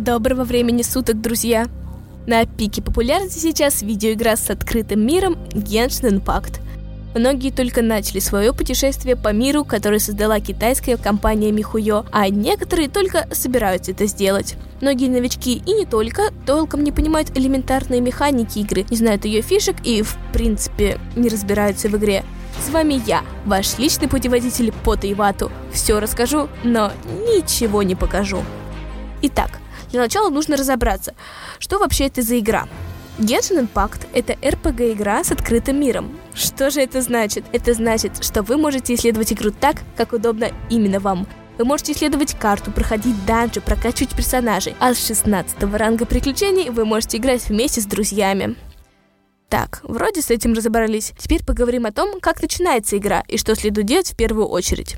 Доброго 0.00 0.44
времени 0.44 0.80
суток, 0.80 1.20
друзья! 1.20 1.66
На 2.26 2.46
пике 2.46 2.80
популярности 2.80 3.38
сейчас 3.38 3.82
видеоигра 3.82 4.34
с 4.34 4.48
открытым 4.48 5.04
миром 5.04 5.34
Genshin 5.50 6.18
Impact. 6.18 6.60
Многие 7.14 7.50
только 7.50 7.82
начали 7.82 8.18
свое 8.18 8.54
путешествие 8.54 9.14
по 9.14 9.30
миру, 9.34 9.62
которое 9.62 9.98
создала 9.98 10.40
китайская 10.40 10.96
компания 10.96 11.52
Михуё, 11.52 12.06
а 12.12 12.30
некоторые 12.30 12.88
только 12.88 13.28
собираются 13.30 13.90
это 13.90 14.06
сделать. 14.06 14.56
Многие 14.80 15.10
новички 15.10 15.62
и 15.66 15.74
не 15.74 15.84
только 15.84 16.32
толком 16.46 16.82
не 16.82 16.92
понимают 16.92 17.36
элементарные 17.36 18.00
механики 18.00 18.60
игры, 18.60 18.86
не 18.88 18.96
знают 18.96 19.26
ее 19.26 19.42
фишек 19.42 19.76
и, 19.84 20.00
в 20.00 20.16
принципе, 20.32 20.98
не 21.14 21.28
разбираются 21.28 21.90
в 21.90 21.96
игре. 21.98 22.24
С 22.66 22.70
вами 22.70 23.02
я, 23.06 23.20
ваш 23.44 23.76
личный 23.76 24.08
путеводитель 24.08 24.72
по 24.82 24.96
Тайвату. 24.96 25.52
Все 25.70 26.00
расскажу, 26.00 26.48
но 26.64 26.90
ничего 27.04 27.82
не 27.82 27.96
покажу. 27.96 28.42
Итак, 29.20 29.60
для 29.90 30.00
начала 30.00 30.30
нужно 30.30 30.56
разобраться, 30.56 31.14
что 31.58 31.78
вообще 31.78 32.06
это 32.06 32.22
за 32.22 32.38
игра. 32.38 32.68
Genshin 33.18 33.68
Impact— 33.68 34.06
это 34.14 34.32
RPG-игра 34.32 35.22
с 35.22 35.30
открытым 35.30 35.78
миром. 35.78 36.18
Что 36.34 36.70
же 36.70 36.80
это 36.80 37.02
значит? 37.02 37.44
Это 37.52 37.74
значит, 37.74 38.24
что 38.24 38.42
вы 38.42 38.56
можете 38.56 38.94
исследовать 38.94 39.32
игру 39.32 39.50
так, 39.50 39.76
как 39.96 40.14
удобно 40.14 40.50
именно 40.70 41.00
вам. 41.00 41.26
Вы 41.58 41.66
можете 41.66 41.92
исследовать 41.92 42.34
карту, 42.38 42.72
проходить 42.72 43.26
данжи, 43.26 43.60
прокачивать 43.60 44.16
персонажей, 44.16 44.74
а 44.80 44.94
с 44.94 45.06
16 45.06 45.62
ранга 45.74 46.06
приключений 46.06 46.70
вы 46.70 46.86
можете 46.86 47.18
играть 47.18 47.46
вместе 47.46 47.82
с 47.82 47.84
друзьями. 47.84 48.56
Так, 49.50 49.80
вроде 49.82 50.22
с 50.22 50.30
этим 50.30 50.54
разобрались. 50.54 51.12
Теперь 51.18 51.44
поговорим 51.44 51.84
о 51.84 51.92
том, 51.92 52.20
как 52.20 52.40
начинается 52.40 52.96
игра 52.96 53.22
и 53.28 53.36
что 53.36 53.54
следует 53.54 53.88
делать 53.88 54.12
в 54.12 54.16
первую 54.16 54.46
очередь. 54.46 54.96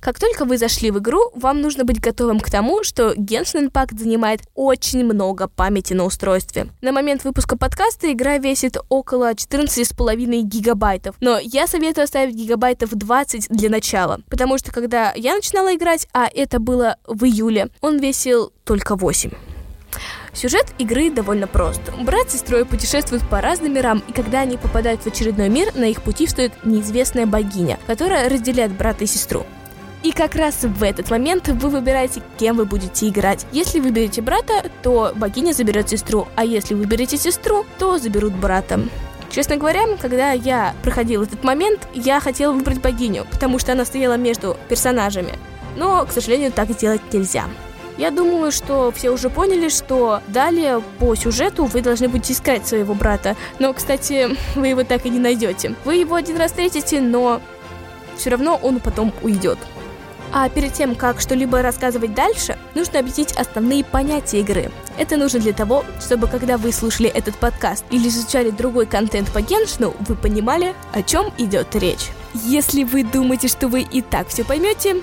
Как 0.00 0.18
только 0.20 0.44
вы 0.44 0.58
зашли 0.58 0.90
в 0.90 0.98
игру, 0.98 1.30
вам 1.34 1.60
нужно 1.60 1.84
быть 1.84 2.00
готовым 2.00 2.40
к 2.40 2.50
тому, 2.50 2.84
что 2.84 3.12
Genshin 3.14 3.70
Impact 3.70 3.98
занимает 3.98 4.40
очень 4.54 5.04
много 5.04 5.48
памяти 5.48 5.94
на 5.94 6.04
устройстве. 6.04 6.68
На 6.80 6.92
момент 6.92 7.24
выпуска 7.24 7.56
подкаста 7.56 8.12
игра 8.12 8.38
весит 8.38 8.76
около 8.88 9.32
14,5 9.32 10.42
гигабайтов, 10.42 11.16
но 11.20 11.38
я 11.38 11.66
советую 11.66 12.04
оставить 12.04 12.34
гигабайтов 12.34 12.90
20 12.90 13.48
для 13.48 13.70
начала, 13.70 14.20
потому 14.28 14.58
что 14.58 14.70
когда 14.70 15.12
я 15.16 15.34
начинала 15.34 15.74
играть, 15.74 16.08
а 16.12 16.28
это 16.32 16.58
было 16.60 16.96
в 17.06 17.24
июле, 17.24 17.68
он 17.80 17.98
весил 17.98 18.52
только 18.64 18.96
8. 18.96 19.30
Сюжет 20.36 20.66
игры 20.78 21.10
довольно 21.10 21.46
прост. 21.46 21.80
Брат 21.98 22.30
с 22.30 22.34
сестрой 22.34 22.66
путешествуют 22.66 23.26
по 23.30 23.40
разным 23.40 23.72
мирам, 23.72 24.02
и 24.06 24.12
когда 24.12 24.40
они 24.40 24.58
попадают 24.58 25.00
в 25.00 25.06
очередной 25.06 25.48
мир, 25.48 25.74
на 25.74 25.84
их 25.84 26.02
пути 26.02 26.26
встает 26.26 26.52
неизвестная 26.62 27.24
богиня, 27.26 27.78
которая 27.86 28.28
разделяет 28.28 28.72
брата 28.72 29.04
и 29.04 29.06
сестру. 29.06 29.46
И 30.02 30.12
как 30.12 30.34
раз 30.36 30.62
в 30.62 30.82
этот 30.82 31.10
момент 31.10 31.48
вы 31.48 31.68
выбираете, 31.68 32.22
кем 32.38 32.56
вы 32.56 32.64
будете 32.64 33.08
играть. 33.08 33.46
Если 33.52 33.80
выберете 33.80 34.22
брата, 34.22 34.70
то 34.82 35.12
богиня 35.16 35.52
заберет 35.52 35.88
сестру, 35.88 36.28
а 36.36 36.44
если 36.44 36.74
выберете 36.74 37.16
сестру, 37.16 37.64
то 37.78 37.98
заберут 37.98 38.34
брата. 38.34 38.80
Честно 39.30 39.56
говоря, 39.56 39.82
когда 40.00 40.32
я 40.32 40.74
проходил 40.82 41.22
этот 41.22 41.42
момент, 41.44 41.88
я 41.92 42.20
хотела 42.20 42.52
выбрать 42.52 42.80
богиню, 42.80 43.26
потому 43.30 43.58
что 43.58 43.72
она 43.72 43.84
стояла 43.84 44.16
между 44.16 44.56
персонажами. 44.68 45.34
Но, 45.76 46.06
к 46.06 46.12
сожалению, 46.12 46.52
так 46.52 46.70
сделать 46.70 47.02
нельзя. 47.12 47.44
Я 47.98 48.10
думаю, 48.10 48.52
что 48.52 48.92
все 48.92 49.10
уже 49.10 49.30
поняли, 49.30 49.68
что 49.68 50.20
далее 50.28 50.82
по 50.98 51.14
сюжету 51.14 51.64
вы 51.64 51.80
должны 51.80 52.08
будете 52.08 52.34
искать 52.34 52.66
своего 52.66 52.94
брата. 52.94 53.36
Но, 53.58 53.72
кстати, 53.72 54.36
вы 54.54 54.68
его 54.68 54.84
так 54.84 55.06
и 55.06 55.10
не 55.10 55.18
найдете. 55.18 55.74
Вы 55.84 55.96
его 55.96 56.14
один 56.14 56.36
раз 56.36 56.50
встретите, 56.50 57.00
но 57.00 57.40
все 58.16 58.30
равно 58.30 58.58
он 58.62 58.80
потом 58.80 59.12
уйдет. 59.22 59.58
А 60.38 60.50
перед 60.50 60.74
тем, 60.74 60.94
как 60.94 61.22
что-либо 61.22 61.62
рассказывать 61.62 62.12
дальше, 62.12 62.58
нужно 62.74 62.98
объяснить 62.98 63.32
основные 63.32 63.82
понятия 63.82 64.40
игры. 64.40 64.70
Это 64.98 65.16
нужно 65.16 65.40
для 65.40 65.54
того, 65.54 65.82
чтобы 65.98 66.26
когда 66.26 66.58
вы 66.58 66.72
слушали 66.72 67.08
этот 67.08 67.36
подкаст 67.36 67.86
или 67.90 68.08
изучали 68.08 68.50
другой 68.50 68.84
контент 68.84 69.32
по 69.32 69.40
Геншину, 69.40 69.94
вы 70.00 70.14
понимали, 70.14 70.74
о 70.92 71.02
чем 71.02 71.32
идет 71.38 71.74
речь. 71.74 72.10
Если 72.34 72.84
вы 72.84 73.02
думаете, 73.02 73.48
что 73.48 73.68
вы 73.68 73.80
и 73.80 74.02
так 74.02 74.28
все 74.28 74.44
поймете, 74.44 74.96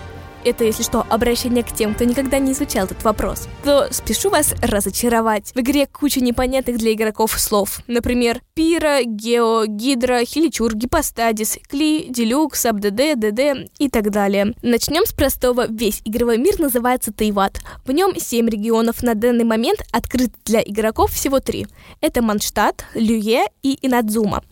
это, 0.43 0.63
если 0.63 0.83
что, 0.83 1.05
обращение 1.09 1.63
к 1.63 1.71
тем, 1.71 1.93
кто 1.93 2.03
никогда 2.03 2.39
не 2.39 2.51
изучал 2.51 2.85
этот 2.85 3.03
вопрос, 3.03 3.47
то 3.63 3.87
спешу 3.91 4.29
вас 4.29 4.53
разочаровать. 4.61 5.51
В 5.53 5.59
игре 5.59 5.87
куча 5.87 6.21
непонятных 6.21 6.77
для 6.77 6.93
игроков 6.93 7.39
слов. 7.39 7.79
Например, 7.87 8.41
пира, 8.53 8.99
гео, 9.03 9.65
гидра, 9.65 10.25
хиличур, 10.25 10.75
гипостадис, 10.75 11.57
кли, 11.69 12.07
делюкс, 12.09 12.65
абдд, 12.65 13.19
ДД 13.19 13.69
и 13.79 13.89
так 13.89 14.11
далее. 14.11 14.53
Начнем 14.61 15.05
с 15.05 15.13
простого. 15.13 15.67
Весь 15.67 16.01
игровой 16.05 16.37
мир 16.37 16.59
называется 16.59 17.11
Тайват. 17.11 17.59
В 17.85 17.91
нем 17.91 18.13
7 18.17 18.49
регионов 18.49 19.03
на 19.03 19.15
данный 19.15 19.45
момент 19.45 19.79
открыт 19.91 20.31
для 20.45 20.61
игроков 20.61 21.11
всего 21.11 21.39
три. 21.39 21.67
Это 22.01 22.21
Манштадт, 22.21 22.85
Люе 22.93 23.45
и 23.61 23.77
Инадзума. 23.81 24.43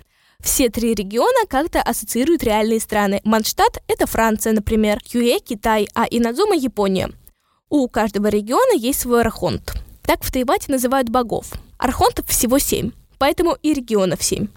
Все 0.44 0.69
три 0.69 0.94
региона 0.94 1.46
как-то 1.47 1.81
ассоциируют 1.81 2.44
реальные 2.44 2.79
страны. 2.79 3.22
Манштадт— 3.24 3.81
это 3.88 4.07
Франция, 4.07 4.53
например, 4.53 5.00
Кюэ— 5.00 5.40
Китай, 5.46 5.88
а 5.94 6.06
Инадзума— 6.09 6.56
Япония. 6.56 7.12
У 7.69 7.88
каждого 7.88 8.28
региона 8.28 8.74
есть 8.75 9.02
свой 9.02 9.22
архонт. 9.22 9.74
Так 10.03 10.24
в 10.24 10.31
Тайвате 10.31 10.72
называют 10.72 11.09
богов. 11.09 11.52
Архонтов 11.78 12.28
всего 12.28 12.59
семь, 12.59 12.91
поэтому 13.18 13.56
и 13.62 13.74
регионов 13.74 14.24
семь. 14.24 14.47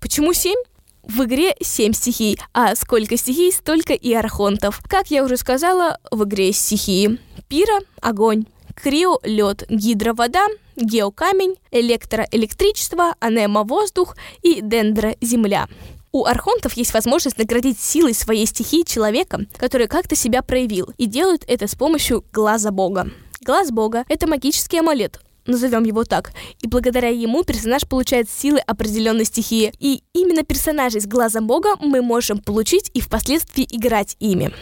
Почему 0.00 0.32
семь? 0.32 0.58
В 1.02 1.22
игре 1.22 1.54
7 1.60 1.92
стихий, 1.92 2.36
а 2.52 2.74
сколько 2.74 3.16
стихий, 3.16 3.52
столько 3.52 3.92
и 3.92 4.12
архонтов. 4.12 4.80
Как 4.88 5.08
я 5.08 5.22
уже 5.22 5.36
сказала, 5.36 5.98
в 6.10 6.24
игре 6.24 6.52
стихии. 6.52 7.18
Пира— 7.48 7.78
огонь, 8.00 8.46
Крио– 8.74 9.20
лед, 9.22 9.64
гидро– 9.68 10.14
вода, 10.14 10.48
геокамень, 10.76 11.56
электро– 11.70 12.26
электричество, 12.32 13.14
анема– 13.20 13.62
воздух 13.64 14.16
и 14.42 14.60
дендро– 14.60 15.14
земля. 15.20 15.68
У 16.12 16.24
архонтов 16.24 16.74
есть 16.74 16.94
возможность 16.94 17.36
наградить 17.36 17.78
силой 17.78 18.14
своей 18.14 18.46
стихии 18.46 18.84
человека, 18.84 19.40
который 19.58 19.86
как-то 19.86 20.16
себя 20.16 20.42
проявил, 20.42 20.90
и 20.96 21.06
делают 21.06 21.44
это 21.46 21.66
с 21.66 21.74
помощью 21.74 22.24
глаза 22.32 22.70
бога. 22.70 23.10
Глаз 23.42 23.70
бога— 23.70 24.04
это 24.08 24.26
магический 24.26 24.78
амулет, 24.78 25.20
назовем 25.46 25.84
его 25.84 26.04
так, 26.04 26.32
и 26.62 26.68
благодаря 26.68 27.08
ему 27.08 27.44
персонаж 27.44 27.86
получает 27.86 28.30
силы 28.30 28.58
определенной 28.60 29.24
стихии. 29.24 29.72
И 29.78 30.02
именно 30.12 30.42
персонажей 30.42 31.00
с 31.00 31.06
глазом 31.06 31.46
бога 31.46 31.76
мы 31.80 32.02
можем 32.02 32.38
получить 32.38 32.90
и 32.94 33.00
впоследствии 33.00 33.66
играть 33.70 34.16
ими. 34.18 34.52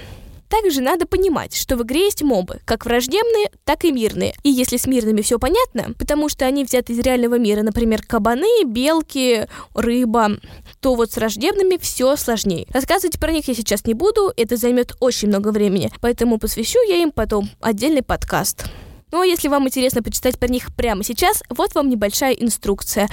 Также 0.62 0.82
надо 0.82 1.04
понимать, 1.04 1.56
что 1.56 1.76
в 1.76 1.82
игре 1.82 2.04
есть 2.04 2.22
мобы, 2.22 2.60
как 2.64 2.86
враждебные, 2.86 3.50
так 3.64 3.84
и 3.84 3.90
мирные. 3.90 4.34
И 4.44 4.50
если 4.50 4.76
с 4.76 4.86
мирными 4.86 5.20
все 5.20 5.40
понятно, 5.40 5.94
потому 5.98 6.28
что 6.28 6.46
они 6.46 6.64
взяты 6.64 6.92
из 6.92 7.00
реального 7.00 7.40
мира, 7.40 7.62
например, 7.62 8.02
кабаны, 8.06 8.62
белки, 8.64 9.48
рыба, 9.74 10.38
то 10.78 10.94
вот 10.94 11.10
с 11.10 11.16
враждебными 11.16 11.76
все 11.76 12.14
сложнее. 12.14 12.68
Рассказывать 12.70 13.18
про 13.18 13.32
них 13.32 13.48
я 13.48 13.54
сейчас 13.54 13.84
не 13.84 13.94
буду, 13.94 14.32
это 14.36 14.56
займет 14.56 14.92
очень 15.00 15.26
много 15.26 15.48
времени, 15.48 15.90
поэтому 16.00 16.38
посвящу 16.38 16.78
я 16.88 16.98
им 16.98 17.10
потом 17.10 17.50
отдельный 17.60 18.02
подкаст. 18.02 18.66
Ну 19.10 19.22
а 19.22 19.26
если 19.26 19.48
вам 19.48 19.66
интересно 19.66 20.04
почитать 20.04 20.38
про 20.38 20.46
них 20.46 20.72
прямо 20.76 21.02
сейчас, 21.02 21.42
вот 21.48 21.74
вам 21.74 21.88
небольшая 21.88 22.32
инструкция. 22.32 23.08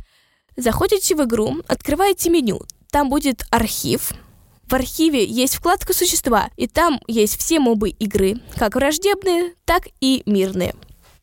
Заходите 0.58 1.16
в 1.16 1.24
игру, 1.24 1.56
открываете 1.68 2.30
меню, 2.30 2.62
там 2.92 3.10
будет 3.10 3.46
архив, 3.50 4.12
в 4.72 4.74
архиве 4.74 5.26
есть 5.26 5.56
вкладка 5.56 5.94
«Существа», 5.94 6.50
и 6.56 6.66
там 6.66 7.02
есть 7.08 7.38
все 7.38 7.60
мобы 7.60 7.90
игры, 7.90 8.38
как 8.56 8.76
враждебные, 8.76 9.54
так 9.66 9.84
и 10.00 10.24
мирные. 10.26 10.74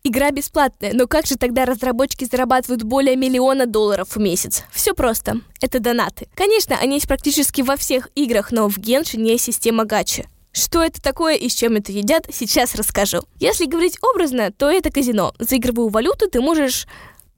Игра 0.04 0.30
бесплатная, 0.30 0.92
но 0.92 1.06
как 1.06 1.26
же 1.26 1.36
тогда 1.36 1.64
разработчики 1.64 2.24
зарабатывают 2.24 2.82
более 2.82 3.16
миллиона 3.16 3.64
долларов 3.66 4.10
в 4.14 4.20
месяц? 4.20 4.64
Все 4.70 4.94
просто. 4.94 5.40
Это 5.62 5.80
донаты. 5.80 6.28
Конечно, 6.34 6.76
они 6.76 6.96
есть 6.96 7.08
практически 7.08 7.62
во 7.62 7.76
всех 7.76 8.10
играх, 8.14 8.52
но 8.52 8.68
в 8.68 8.76
Genshin 8.76 9.26
есть 9.26 9.44
система 9.44 9.86
гачи. 9.86 10.28
Что 10.52 10.82
это 10.82 11.00
такое 11.00 11.34
и 11.34 11.48
с 11.48 11.54
чем 11.54 11.76
это 11.76 11.90
едят, 11.90 12.26
сейчас 12.30 12.74
расскажу. 12.74 13.22
Если 13.40 13.64
говорить 13.64 13.96
образно, 14.02 14.52
то 14.52 14.70
это 14.70 14.90
казино. 14.90 15.32
За 15.38 15.56
игровую 15.56 15.88
валюту 15.88 16.28
ты 16.28 16.40
можешь 16.40 16.86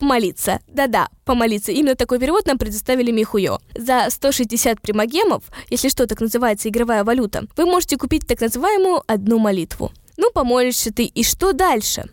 Помолиться. 0.01 0.61
Да-да, 0.67 1.09
помолиться. 1.27 1.73
Именно 1.73 1.95
такой 1.95 2.19
перевод 2.19 2.47
нам 2.47 2.57
предоставили 2.57 3.11
Михуё. 3.13 3.59
За 3.77 4.07
160 4.09 4.81
примагемов, 4.81 5.45
если 5.69 5.91
что, 5.91 6.07
так 6.07 6.21
называется 6.23 6.71
игровая 6.71 7.05
валюта, 7.05 7.45
вы 7.57 7.67
можете 7.67 7.99
купить 7.99 8.27
так 8.27 8.41
называемую 8.41 9.03
одну 9.07 9.39
молитву. 9.39 9.93
Ну, 10.17 10.31
помолишься 10.33 10.91
ты, 10.91 11.05
и 11.05 11.23
что 11.23 11.53
дальше? 11.53 12.05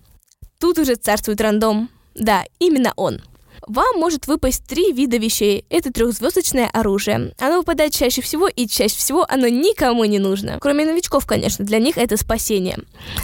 Тут 0.59 0.79
уже 0.79 0.95
царствует 0.95 1.39
рандом. 1.39 1.89
Да, 2.13 2.43
именно 2.59 2.91
он 2.97 3.21
вам 3.67 3.99
может 3.99 4.27
выпасть 4.27 4.65
три 4.65 4.91
вида 4.91 5.17
вещей. 5.17 5.65
Это 5.69 5.91
трехзвездочное 5.91 6.69
оружие. 6.73 7.33
Оно 7.37 7.57
выпадает 7.57 7.93
чаще 7.93 8.21
всего, 8.21 8.47
и 8.47 8.67
чаще 8.67 8.97
всего 8.97 9.25
оно 9.29 9.47
никому 9.47 10.05
не 10.05 10.19
нужно. 10.19 10.57
Кроме 10.59 10.85
новичков, 10.85 11.25
конечно, 11.25 11.65
для 11.65 11.79
них 11.79 11.97
это 11.97 12.17
спасение. 12.17 12.77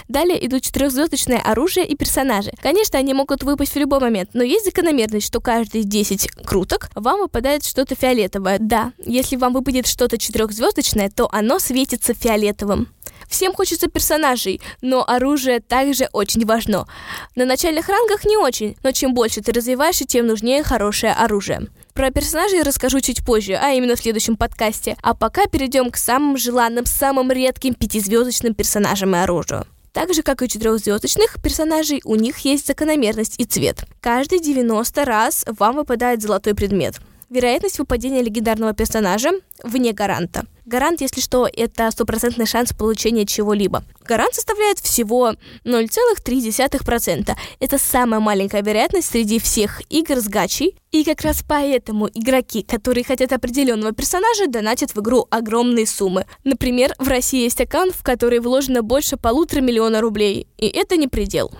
Далее 0.08 0.46
идут 0.46 0.64
четырехзвездочное 0.64 1.40
оружие 1.40 1.88
и 1.88 1.96
персонажи. 1.96 2.52
Конечно, 2.62 3.00
они 3.00 3.14
могут 3.14 3.44
выпасть 3.44 3.74
в 3.74 3.80
любой 3.80 4.00
момент, 4.00 4.32
но 4.34 4.44
есть 4.44 4.66
закономерность, 4.66 5.28
что 5.28 5.40
каждые 5.40 5.84
10 5.84 6.30
круток 6.46 6.90
вам 6.96 7.22
выпадает 7.22 7.66
что-то 7.66 7.96
фиолетовое. 7.96 8.58
Да, 8.60 8.94
если 9.06 9.36
вам 9.36 9.54
выпадет 9.54 9.88
что-то 9.88 10.18
четырехзвездочное, 10.18 11.10
то 11.10 11.30
оно 11.32 11.60
светится 11.60 12.14
фиолетовым. 12.14 12.90
Всем 13.28 13.54
хочется 13.54 13.88
персонажей, 13.88 14.62
но 14.82 15.04
оружие 15.08 15.60
также 15.60 16.10
очень 16.14 16.46
важно. 16.46 16.88
На 17.36 17.46
начальных 17.46 17.90
рангах 17.90 18.26
не 18.26 18.38
очень, 18.38 18.76
но 18.84 18.92
чем 18.92 19.14
больше 19.14 19.42
ты 19.42 19.52
развиваешься, 19.52 20.06
тем 20.06 20.28
нужнее 20.28 20.64
хорошее 20.64 21.14
оружие. 21.14 21.68
Про 21.94 22.10
персонажей 22.10 22.64
расскажу 22.64 23.02
чуть 23.02 23.24
позже, 23.24 23.54
а 23.54 23.72
именно 23.72 23.96
в 23.96 24.00
следующем 24.00 24.36
подкасте. 24.36 24.98
А 25.02 25.14
пока 25.14 25.46
перейдем 25.46 25.92
к 25.92 25.98
самым 25.98 26.38
желанным, 26.38 26.86
самым 26.86 27.32
редким 27.32 27.76
пятизвездочным 27.76 28.56
персонажам 28.56 29.16
и 29.16 29.20
оружию. 29.20 29.68
Так 29.94 30.12
же, 30.12 30.24
как 30.24 30.42
и 30.42 30.46
у 30.46 30.48
четырехзвездочных 30.48 31.42
персонажей, 31.42 32.02
у 32.04 32.16
них 32.16 32.40
есть 32.40 32.66
закономерность 32.66 33.36
и 33.38 33.46
цвет. 33.46 33.86
Каждые 34.02 34.42
90 34.42 35.06
раз 35.06 35.46
вам 35.48 35.76
выпадает 35.76 36.24
золотой 36.24 36.56
предмет. 36.56 36.96
Вероятность 37.30 37.80
выпадения 37.80 38.22
легендарного 38.22 38.74
персонажа 38.74 39.32
вне 39.64 39.94
гаранта. 39.94 40.46
Гарант, 40.66 41.02
если 41.02 41.20
что, 41.20 41.48
это 41.52 41.92
стопроцентный 41.92 42.46
шанс 42.46 42.72
получения 42.72 43.26
чего-либо. 43.26 43.84
Гарант 44.08 44.34
составляет 44.36 44.80
всего 44.80 45.34
0,3%. 45.66 47.36
Это 47.60 47.78
самая 47.78 48.20
маленькая 48.22 48.62
вероятность 48.62 49.10
среди 49.10 49.40
всех 49.40 49.82
игр 49.90 50.18
с 50.20 50.28
гачей. 50.28 50.78
И 50.92 51.04
как 51.04 51.22
раз 51.22 51.44
поэтому 51.48 52.08
игроки, 52.14 52.64
которые 52.64 53.04
хотят 53.04 53.34
определенного 53.34 53.92
персонажа, 53.92 54.48
донатят 54.48 54.92
в 54.96 55.02
игру 55.02 55.28
огромные 55.30 55.86
суммы. 55.86 56.26
Например, 56.44 56.94
в 56.98 57.08
России 57.08 57.44
есть 57.44 57.60
аккаунт, 57.60 57.94
в 57.94 58.04
который 58.04 58.40
вложено 58.40 58.84
больше 58.84 59.18
полутора 59.18 59.60
миллиона 59.60 60.00
рублей. 60.00 60.48
И 60.58 60.68
это 60.68 60.96
не 60.96 61.08
предел. 61.08 61.52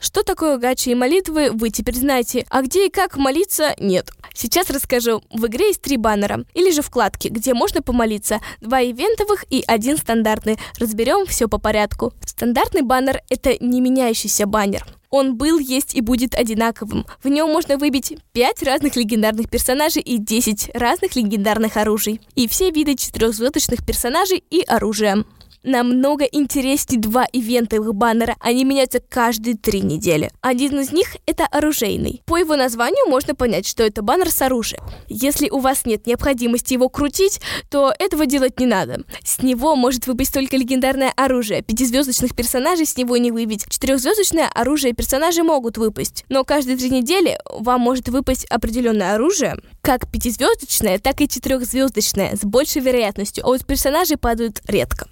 Что 0.00 0.22
такое 0.22 0.58
гачи 0.58 0.90
и 0.90 0.94
молитвы, 0.94 1.50
вы 1.50 1.70
теперь 1.70 1.96
знаете, 1.96 2.44
а 2.50 2.62
где 2.62 2.86
и 2.86 2.90
как 2.90 3.16
молиться, 3.16 3.74
нет. 3.78 4.10
Сейчас 4.34 4.68
расскажу. 4.70 5.22
В 5.30 5.46
игре 5.46 5.68
есть 5.68 5.80
три 5.82 5.96
баннера, 5.96 6.44
или 6.54 6.70
же 6.70 6.82
вкладки, 6.82 7.28
где 7.28 7.54
можно 7.54 7.82
помолиться. 7.82 8.40
Два 8.60 8.82
ивентовых 8.82 9.44
и 9.48 9.62
один 9.66 9.96
стандартный. 9.96 10.58
Разберем 10.78 11.24
все 11.26 11.48
по 11.48 11.58
порядку. 11.58 12.12
Стандартный 12.26 12.82
баннер— 12.82 13.22
это 13.30 13.56
не 13.64 13.80
меняющийся 13.80 14.46
баннер. 14.46 14.84
Он 15.10 15.36
был, 15.36 15.60
есть 15.60 15.94
и 15.94 16.00
будет 16.00 16.34
одинаковым. 16.34 17.06
В 17.22 17.28
нем 17.28 17.48
можно 17.48 17.78
выбить 17.78 18.18
5 18.32 18.62
разных 18.64 18.96
легендарных 18.96 19.48
персонажей 19.48 20.02
и 20.02 20.18
10 20.18 20.72
разных 20.74 21.14
легендарных 21.14 21.76
оружий. 21.76 22.20
И 22.34 22.48
все 22.48 22.72
виды 22.72 22.96
четырехзвездочных 22.96 23.86
персонажей 23.86 24.42
и 24.50 24.62
оружия 24.62 25.24
намного 25.64 26.24
интереснее 26.24 27.00
два 27.00 27.26
ивентовых 27.32 27.94
баннера. 27.94 28.36
Они 28.40 28.64
меняются 28.64 29.00
каждые 29.00 29.56
три 29.56 29.80
недели. 29.80 30.30
Один 30.40 30.78
из 30.80 30.92
них— 30.92 31.16
это 31.26 31.46
оружейный. 31.46 32.22
По 32.26 32.36
его 32.36 32.56
названию 32.56 33.08
можно 33.08 33.34
понять, 33.34 33.66
что 33.66 33.82
это 33.82 34.02
баннер 34.02 34.30
с 34.30 34.40
оружием. 34.42 34.82
Если 35.08 35.50
у 35.50 35.58
вас 35.58 35.86
нет 35.86 36.06
необходимости 36.06 36.74
его 36.74 36.88
крутить, 36.88 37.40
то 37.70 37.92
этого 37.98 38.26
делать 38.26 38.60
не 38.60 38.66
надо. 38.66 39.02
С 39.24 39.42
него 39.42 39.74
может 39.76 40.06
выпасть 40.06 40.34
только 40.34 40.56
легендарное 40.56 41.12
оружие. 41.16 41.62
Пятизвездочных 41.62 42.36
персонажей 42.36 42.86
с 42.86 42.96
него 42.96 43.16
не 43.16 43.32
выбить. 43.32 43.66
Четырехзвездочное 43.68 44.48
оружие 44.48 44.92
персонажи 44.92 45.42
могут 45.42 45.78
выпасть. 45.78 46.24
Но 46.28 46.44
каждые 46.44 46.76
три 46.76 46.90
недели 46.90 47.38
вам 47.50 47.80
может 47.80 48.08
выпасть 48.08 48.44
определенное 48.46 49.14
оружие, 49.14 49.56
как 49.80 50.10
пятизвездочное, 50.10 50.98
так 50.98 51.20
и 51.20 51.28
четырехзвездочное, 51.28 52.36
с 52.36 52.44
большей 52.44 52.82
вероятностью. 52.82 53.44
А 53.44 53.48
вот 53.48 53.64
персонажи 53.66 54.16
падают 54.16 54.60
редко 54.66 55.08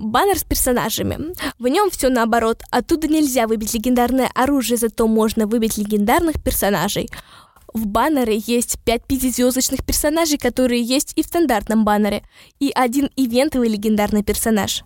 баннер 0.00 0.38
с 0.38 0.44
персонажами. 0.44 1.34
В 1.58 1.68
нем 1.68 1.90
все 1.90 2.08
наоборот. 2.08 2.62
Оттуда 2.70 3.06
нельзя 3.06 3.46
выбить 3.46 3.74
легендарное 3.74 4.30
оружие, 4.34 4.78
зато 4.78 5.06
можно 5.06 5.46
выбить 5.46 5.76
легендарных 5.76 6.42
персонажей. 6.42 7.08
В 7.72 7.86
баннере 7.86 8.42
есть 8.46 8.78
5 8.84 9.04
пятизвездочных 9.04 9.84
персонажей, 9.84 10.38
которые 10.38 10.82
есть 10.82 11.12
и 11.16 11.22
в 11.22 11.26
стандартном 11.26 11.84
баннере, 11.84 12.24
и 12.58 12.72
один 12.74 13.10
ивентовый 13.14 13.68
легендарный 13.68 14.24
персонаж. 14.24 14.82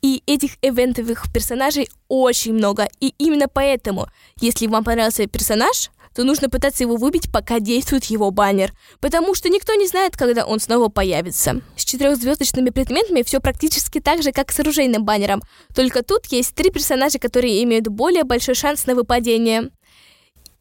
И 0.00 0.22
этих 0.26 0.52
ивентовых 0.62 1.30
персонажей 1.32 1.88
очень 2.06 2.54
много. 2.54 2.88
И 3.00 3.12
именно 3.18 3.48
поэтому, 3.48 4.06
если 4.40 4.68
вам 4.68 4.84
понравился 4.84 5.26
персонаж, 5.26 5.90
то 6.18 6.24
нужно 6.24 6.50
пытаться 6.50 6.82
его 6.82 6.96
выбить, 6.96 7.30
пока 7.30 7.60
действует 7.60 8.06
его 8.06 8.32
баннер, 8.32 8.72
потому 8.98 9.36
что 9.36 9.48
никто 9.48 9.74
не 9.74 9.86
знает, 9.86 10.16
когда 10.16 10.44
он 10.44 10.58
снова 10.58 10.88
появится. 10.88 11.60
С 11.76 11.84
четырехзвездочными 11.84 12.70
предметами 12.70 13.22
все 13.22 13.38
практически 13.38 14.00
так 14.00 14.24
же, 14.24 14.32
как 14.32 14.50
с 14.50 14.58
оружейным 14.58 15.04
баннером, 15.04 15.44
только 15.76 16.02
тут 16.02 16.26
есть 16.26 16.56
три 16.56 16.72
персонажа, 16.72 17.20
которые 17.20 17.62
имеют 17.62 17.86
более 17.86 18.24
большой 18.24 18.56
шанс 18.56 18.84
на 18.86 18.96
выпадение. 18.96 19.70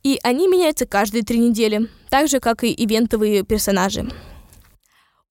И 0.03 0.19
они 0.21 0.47
меняются 0.47 0.85
каждые 0.85 1.23
три 1.23 1.39
недели, 1.39 1.89
так 2.11 2.27
же, 2.27 2.39
как 2.39 2.63
и 2.63 2.71
ивентовые 2.71 3.41
персонажи. 3.41 4.07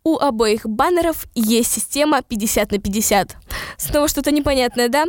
У 0.02 0.16
обоих 0.16 0.66
баннеров 0.66 1.26
есть 1.36 1.70
система 1.70 2.22
50 2.22 2.72
на 2.72 2.78
50. 2.78 3.36
Снова 3.76 4.08
что-то 4.08 4.32
непонятное, 4.32 4.88
да? 4.88 5.04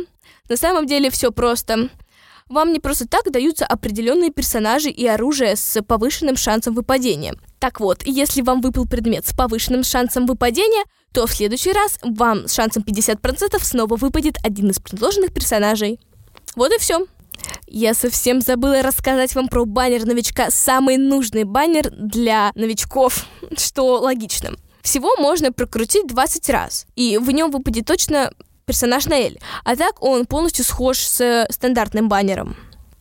На 0.48 0.56
самом 0.56 0.86
деле 0.86 1.10
все 1.10 1.32
просто. 1.32 1.90
Вам 2.48 2.72
не 2.72 2.80
просто 2.80 3.06
так 3.06 3.30
даются 3.30 3.66
определенные 3.66 4.30
персонажи 4.30 4.90
и 4.90 5.06
оружие 5.06 5.56
с 5.56 5.82
повышенным 5.82 6.36
шансом 6.36 6.74
выпадения. 6.74 7.34
Так 7.58 7.80
вот, 7.80 8.02
если 8.06 8.40
вам 8.40 8.60
выпал 8.60 8.86
предмет 8.86 9.26
с 9.26 9.34
повышенным 9.34 9.84
шансом 9.84 10.26
выпадения, 10.26 10.84
то 11.12 11.26
в 11.26 11.32
следующий 11.32 11.72
раз 11.72 11.98
вам 12.02 12.48
с 12.48 12.54
шансом 12.54 12.82
50% 12.82 13.62
снова 13.62 13.96
выпадет 13.96 14.36
один 14.44 14.70
из 14.70 14.78
предложенных 14.78 15.32
персонажей. 15.32 16.00
Вот 16.56 16.72
и 16.72 16.78
все. 16.78 17.06
Я 17.66 17.94
совсем 17.94 18.40
забыла 18.40 18.82
рассказать 18.82 19.34
вам 19.34 19.48
про 19.48 19.64
баннер 19.64 20.06
новичка. 20.06 20.50
Самый 20.50 20.96
нужный 20.96 21.44
баннер 21.44 21.90
для 21.90 22.52
новичков, 22.54 23.26
что 23.56 24.00
логично. 24.00 24.52
Всего 24.82 25.16
можно 25.18 25.52
прокрутить 25.52 26.06
20 26.06 26.48
раз, 26.50 26.86
и 26.96 27.18
в 27.18 27.30
нем 27.30 27.50
выпадет 27.50 27.86
точно 27.86 28.32
персонаж 28.68 29.06
Наэль. 29.06 29.40
А 29.64 29.74
так 29.74 30.00
он 30.00 30.26
полностью 30.26 30.64
схож 30.64 30.98
с 30.98 31.46
стандартным 31.50 32.08
баннером. 32.08 32.56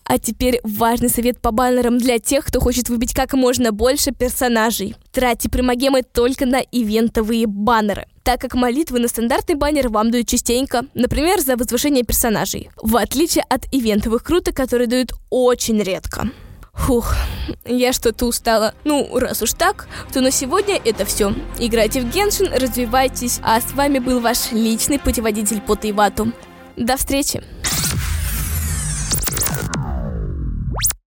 А 0.06 0.18
теперь 0.18 0.62
важный 0.64 1.10
совет 1.10 1.42
по 1.42 1.52
баннерам 1.52 1.98
для 1.98 2.18
тех, 2.18 2.46
кто 2.46 2.62
хочет 2.62 2.88
выбить 2.88 3.14
как 3.14 3.34
можно 3.34 3.74
больше 3.74 4.12
персонажей. 4.12 4.96
Тратьте 5.12 5.50
примагемы 5.50 6.02
только 6.02 6.46
на 6.46 6.62
ивентовые 6.62 7.46
баннеры, 7.46 8.06
так 8.24 8.40
как 8.40 8.54
молитвы 8.54 9.00
на 9.00 9.10
стандартный 9.10 9.56
баннер 9.56 9.90
вам 9.90 10.10
дают 10.10 10.30
частенько, 10.30 10.86
например, 10.94 11.42
за 11.42 11.58
возвышение 11.58 12.04
персонажей, 12.04 12.70
в 12.82 12.96
отличие 12.96 13.44
от 13.50 13.66
ивентовых 13.74 14.24
круток, 14.24 14.56
которые 14.56 14.88
дают 14.88 15.12
очень 15.30 15.82
редко. 15.84 16.32
Фух, 16.88 17.16
я 17.66 17.92
что-то 17.92 18.28
устала. 18.28 18.74
Ну, 18.86 19.10
раз 19.20 19.42
уж 19.42 19.52
так, 19.52 19.90
то 20.14 20.22
на 20.22 20.32
сегодня 20.32 20.80
это 20.86 21.04
все. 21.04 21.34
Играйте 21.60 22.00
в 22.00 22.10
Геншин, 22.10 22.48
развивайтесь, 22.54 23.42
а 23.44 23.60
с 23.60 23.74
вами 23.74 24.00
был 24.00 24.22
ваш 24.22 24.54
личный 24.54 24.98
путеводитель 24.98 25.60
по 25.60 25.76
Тайвату. 25.76 26.32
До 26.78 26.96
встречи! 26.96 27.44